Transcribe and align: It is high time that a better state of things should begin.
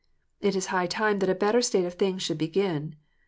It 0.39 0.55
is 0.55 0.65
high 0.73 0.87
time 0.87 1.19
that 1.19 1.29
a 1.29 1.35
better 1.35 1.61
state 1.61 1.85
of 1.85 1.93
things 1.93 2.23
should 2.23 2.39
begin. 2.39 2.95